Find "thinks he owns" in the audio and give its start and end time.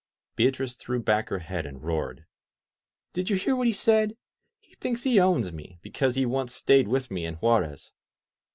4.73-5.51